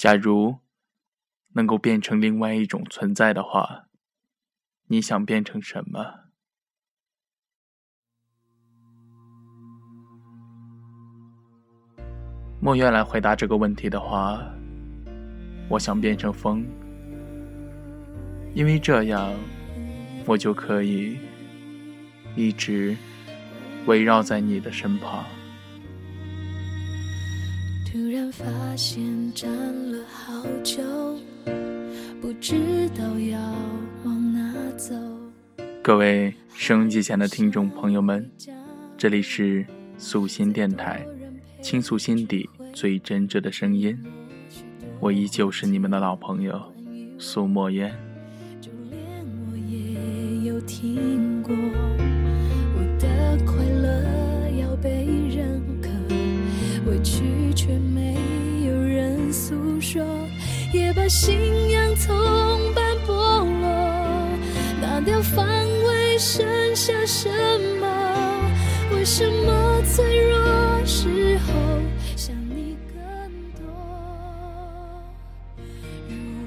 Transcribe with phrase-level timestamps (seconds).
[0.00, 0.56] 假如
[1.52, 3.84] 能够变成另外一种存在的话，
[4.86, 6.30] 你想变成什么？
[12.62, 14.42] 莫愿来回答这个问题的话，
[15.68, 16.64] 我想变成风，
[18.54, 19.34] 因为这样
[20.24, 21.18] 我就可以
[22.34, 22.96] 一直
[23.84, 25.26] 围绕在你的身旁。
[27.92, 28.44] 突然发
[28.76, 29.02] 现
[29.34, 29.50] 站
[29.90, 30.80] 了好久，
[32.20, 33.40] 不知道要
[34.04, 34.94] 往哪走。
[35.82, 38.30] 各位收音机前的听众朋友们，
[38.96, 39.66] 这里是
[39.98, 41.04] 素心电台。
[41.60, 43.98] 倾诉心底最真挚的声音，
[45.00, 46.62] 我依旧是你们的老朋友
[47.18, 47.92] 苏墨烟。
[48.60, 49.00] 就连
[49.50, 51.52] 我也有听过，
[52.76, 54.19] 我的快乐
[59.50, 60.00] 诉说，
[60.72, 61.36] 也把信
[61.70, 62.14] 仰从
[62.72, 63.12] 般剥
[63.60, 63.68] 落，
[64.80, 67.28] 拿掉防卫，剩下什
[67.80, 67.86] 么？
[68.92, 70.38] 为什么脆弱
[70.86, 71.52] 时候
[72.14, 73.02] 想你更
[73.58, 73.64] 多？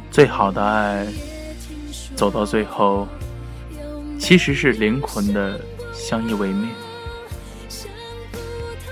[0.09, 1.06] 最好的爱，
[2.16, 3.06] 走到最后，
[4.17, 5.59] 其实是灵魂的
[5.94, 6.69] 相依为命。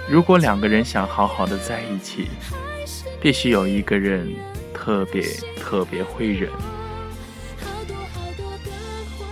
[0.09, 2.27] 如果两个人想好好的在一起，
[3.22, 4.33] 必须有一个人
[4.73, 5.22] 特别
[5.55, 6.50] 特别会忍。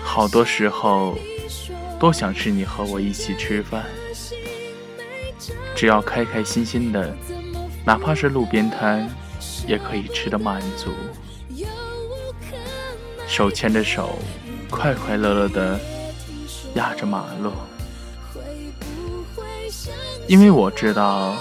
[0.03, 1.17] 好多时候，
[1.99, 3.83] 多想是你和我一起吃饭。
[5.75, 7.15] 只要开开心心的，
[7.83, 9.09] 哪怕是路边摊，
[9.65, 10.91] 也可以吃得满足。
[13.27, 14.19] 手牵着手，
[14.69, 15.79] 快快乐乐的
[16.75, 17.51] 压着马路。
[20.27, 21.35] 因为我知道，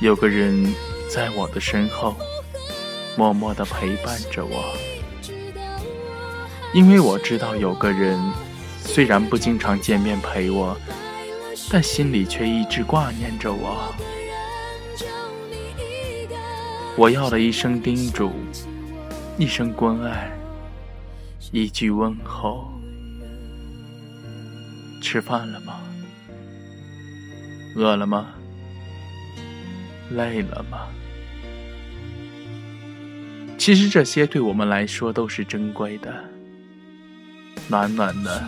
[0.00, 0.74] 有个人
[1.12, 2.16] 在我的身后，
[3.18, 4.74] 默默的陪伴着我。
[6.72, 8.18] 因为我知道，有个人
[8.78, 10.74] 虽然不经常见面陪我。
[11.70, 13.94] 但心里却一直挂念着我。
[16.98, 18.30] 我要的一声叮嘱，
[19.38, 20.30] 一声关爱，
[21.50, 22.70] 一句问候。
[25.00, 25.80] 吃饭了吗？
[27.76, 28.26] 饿了吗？
[30.10, 30.88] 累了吗？
[33.64, 36.12] 其实这些对我们来说都是珍贵的，
[37.68, 38.44] 暖暖的。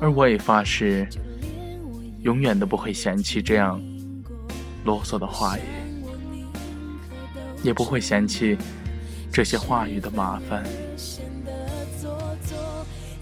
[0.00, 1.08] 而我也发誓，
[2.22, 3.80] 永远都不会嫌弃这样
[4.84, 5.62] 啰嗦的话语，
[7.62, 8.58] 也不会嫌弃
[9.32, 10.64] 这些话语的麻烦。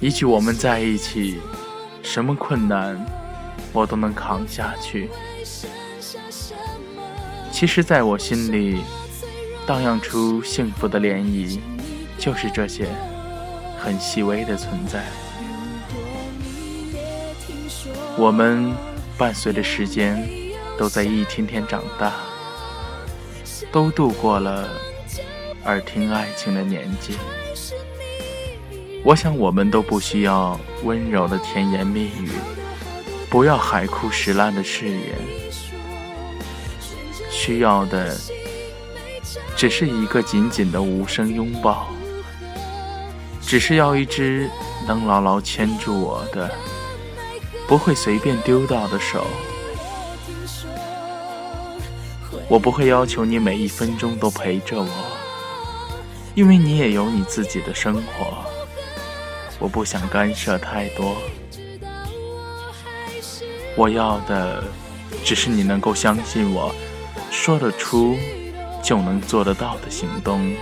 [0.00, 1.36] 一句“我们在一起”，
[2.02, 2.98] 什么困难
[3.74, 5.10] 我都能扛下去。
[7.52, 8.80] 其实，在我心里，
[9.66, 11.58] 荡漾出幸福的涟漪，
[12.18, 12.88] 就是这些
[13.78, 15.04] 很细微的存在。
[18.16, 18.72] 我们
[19.16, 20.28] 伴随着时间，
[20.76, 22.12] 都在一天天长大，
[23.70, 24.68] 都度过了
[25.64, 27.16] 耳听爱情的年纪。
[29.04, 32.30] 我想，我们都不需要温柔的甜言蜜语，
[33.30, 35.00] 不要海枯石烂的誓言，
[37.30, 38.16] 需要的
[39.56, 41.88] 只是一个紧紧的无声拥抱，
[43.40, 44.50] 只是要一只
[44.86, 46.50] 能牢牢牵住我的。
[47.68, 49.24] 不会随便丢掉的手，
[52.48, 54.88] 我不会要求你每一分钟都陪着我，
[56.34, 58.36] 因为你也有你自己的生活。
[59.58, 61.16] 我不想干涉太多，
[63.76, 64.62] 我要的
[65.24, 66.74] 只是你能够相信我，
[67.30, 68.18] 说得出
[68.82, 70.54] 就能做得到的行动，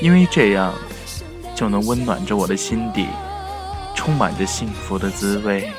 [0.00, 0.74] 因为这样
[1.54, 3.06] 就能温暖着我的心底。
[3.92, 5.70] 充满着幸福的滋味，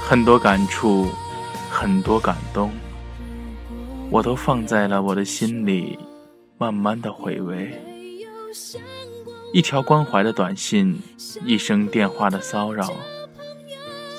[0.00, 1.08] 很多感触，
[1.68, 2.70] 很多感动，
[4.10, 5.98] 我都放在了我的心里，
[6.56, 7.76] 慢慢的回味。
[9.52, 11.02] 一条关怀的短信，
[11.44, 12.92] 一声电话的骚扰，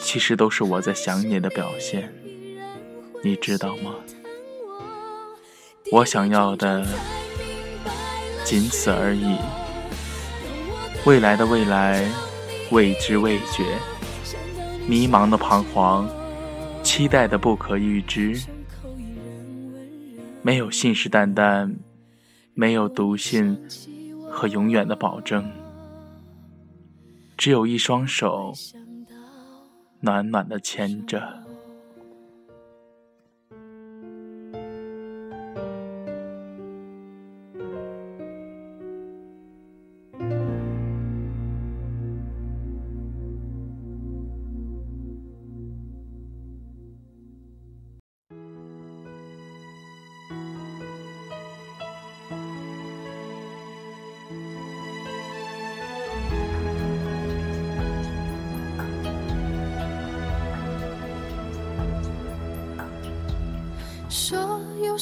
[0.01, 2.13] 其实都是我在想你的表现，
[3.21, 3.95] 你知道吗？
[5.91, 6.85] 我想要的，
[8.45, 9.37] 仅此而已。
[11.05, 12.07] 未来的未来，
[12.71, 13.63] 未知未觉，
[14.87, 16.07] 迷茫的彷徨，
[16.83, 18.39] 期待的不可预知。
[20.41, 21.75] 没有信誓旦旦，
[22.53, 23.57] 没有读信
[24.29, 25.51] 和永远的保证，
[27.37, 28.53] 只有一双手，
[29.99, 31.38] 暖暖的牵着。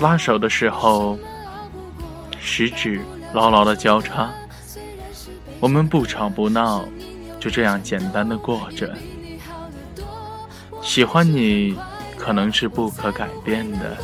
[0.00, 1.18] 拉手的时候，
[2.40, 3.00] 食指
[3.34, 4.30] 牢牢的交叉。
[5.60, 6.88] 我们不吵不闹，
[7.38, 8.96] 就这样简单的过着。
[10.80, 11.78] 喜欢你
[12.16, 13.96] 可能是不可改变的，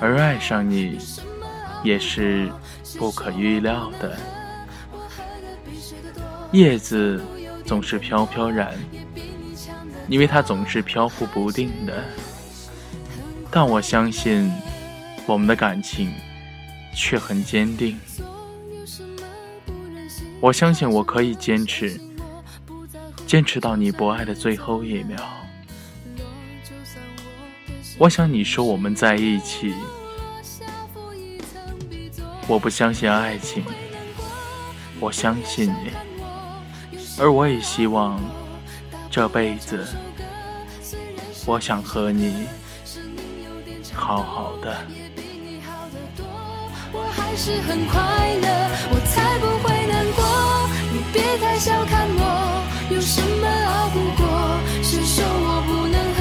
[0.00, 0.98] 而爱上你
[1.84, 2.50] 也是
[2.98, 4.18] 不可预料的。
[6.50, 7.22] 叶子
[7.64, 8.74] 总是飘飘然，
[10.08, 12.02] 因为它总是飘忽不定的。
[13.50, 14.52] 但我相信，
[15.26, 16.12] 我们的感情
[16.94, 17.98] 却很坚定。
[20.40, 21.98] 我相信我可以坚持，
[23.26, 25.16] 坚持到你不爱的最后一秒。
[27.98, 29.74] 我想你说我们在一起，
[32.46, 33.64] 我不相信爱情，
[35.00, 35.90] 我相信你，
[37.18, 38.20] 而我也希望
[39.10, 39.84] 这辈子，
[41.46, 42.46] 我想和你。
[43.98, 44.74] 好好的。
[46.90, 48.00] 我还是很快
[48.40, 48.48] 乐，
[48.90, 50.24] 我才不会难过。
[50.90, 52.64] 你别太小看我，
[52.94, 54.24] 有什么熬不过？
[54.82, 56.20] 谁说我不能喝？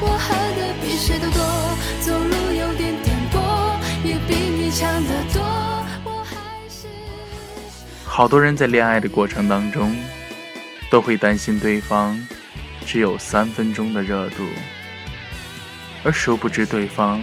[0.00, 1.38] 我喝的比谁都多，
[2.00, 3.36] 走路有点颠簸，
[4.04, 5.40] 也比你强得多。
[6.04, 6.34] 我还
[6.68, 6.88] 是
[8.04, 9.94] 好多人在恋爱的过程当中，
[10.90, 12.18] 都会担心对方
[12.84, 14.44] 只有三分钟的热度。
[16.04, 17.22] 而殊不知，对方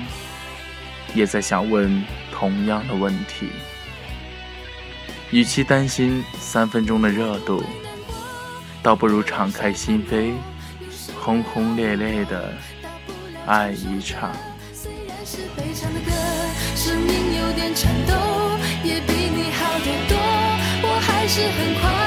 [1.13, 3.49] 也在想问同样的问题。
[5.31, 7.63] 与其担心三分钟的热度，
[8.81, 10.33] 倒不如敞开心扉，
[11.19, 12.53] 轰轰烈烈的
[13.45, 14.31] 爱一场。
[14.73, 16.11] 虽然是悲伤的歌，
[16.75, 18.13] 声音有点颤抖，
[18.83, 20.17] 也比你好得多。
[20.81, 21.98] 我还是很快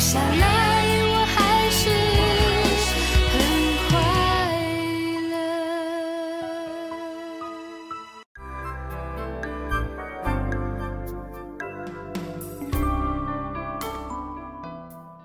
[0.00, 0.34] 下来，
[1.12, 1.90] 我还是
[3.28, 3.36] 很
[3.86, 3.90] 快
[5.28, 5.36] 乐。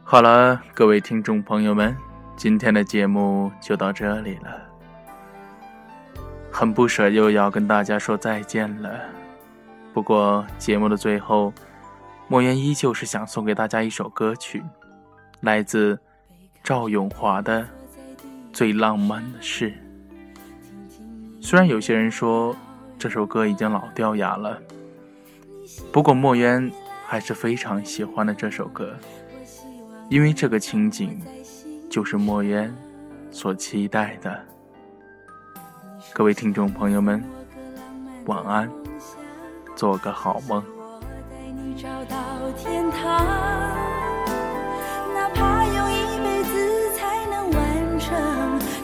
[0.04, 1.96] 好了，各位听众朋友们，
[2.36, 4.62] 今天的节目就到这里了。
[6.52, 8.92] 很不舍，又要跟大家说再见了。
[9.94, 11.54] 不过节目的最后，
[12.28, 14.64] 莫言依旧是想送给大家一首歌曲，
[15.42, 16.00] 来自
[16.64, 17.62] 赵咏华的
[18.52, 19.72] 《最浪漫的事》。
[21.40, 22.56] 虽然有些人说
[22.98, 24.60] 这首歌已经老掉牙了，
[25.92, 26.72] 不过莫言
[27.06, 28.98] 还是非常喜欢的这首歌，
[30.10, 31.22] 因为这个情景
[31.92, 32.76] 就是莫言
[33.30, 34.44] 所期待的。
[36.12, 37.24] 各位听众朋友们，
[38.26, 38.68] 晚安，
[39.76, 40.64] 做个好梦。
[41.78, 42.16] 找到
[42.58, 43.02] 天堂
[45.14, 48.16] 哪怕用一辈子才能完成，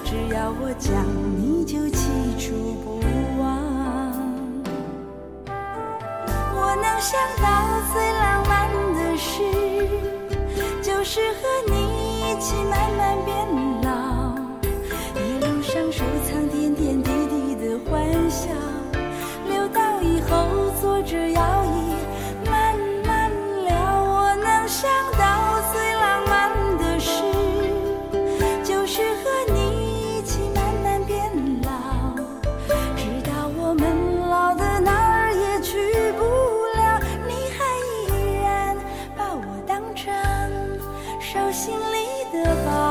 [0.04, 0.92] 只要我讲，
[1.38, 3.00] 你就记住不
[3.40, 3.42] 忘。
[6.54, 7.48] 我能想到
[7.94, 8.52] 最浪漫
[8.94, 9.32] 的事，
[10.82, 11.74] 就是和你
[12.20, 13.61] 一起慢慢变老。
[41.32, 42.91] 手心里的宝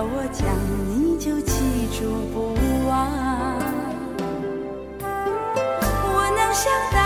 [0.00, 0.46] 要我讲，
[0.88, 1.52] 你就记
[1.92, 2.54] 住不
[2.88, 2.90] 忘。
[5.02, 6.99] 我能想到。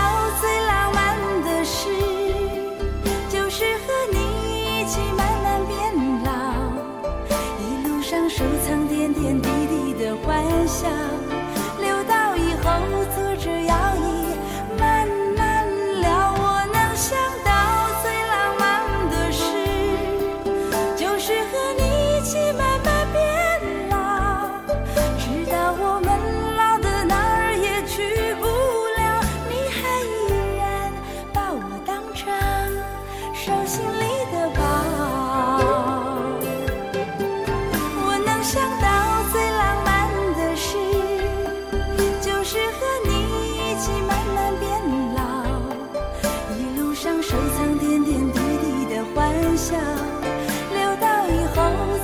[49.65, 51.57] 笑留到以后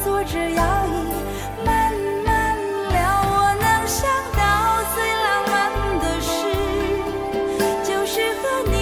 [0.03, 0.97] 坐着摇椅
[1.63, 1.93] 慢
[2.25, 2.57] 慢
[2.89, 4.41] 聊我能想到
[4.95, 5.53] 最浪漫
[5.99, 6.31] 的事
[7.83, 8.73] 就是和你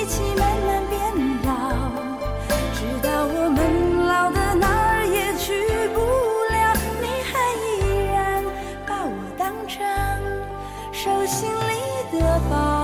[0.00, 0.98] 一起慢慢变
[1.44, 1.48] 老
[2.74, 3.58] 直到我们
[4.08, 5.46] 老的哪儿也去
[5.94, 6.00] 不
[6.52, 7.64] 了你还依
[8.10, 8.42] 然
[8.88, 9.86] 把我当成
[10.90, 12.75] 手心里的宝